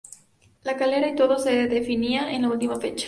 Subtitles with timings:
[0.63, 2.99] La Calera y todo se definía en la última fecha.